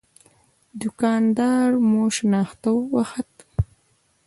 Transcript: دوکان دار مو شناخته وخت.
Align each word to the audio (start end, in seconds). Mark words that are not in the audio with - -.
دوکان 0.79 1.23
دار 1.37 1.69
مو 1.89 2.03
شناخته 2.15 2.71
وخت. 2.93 3.31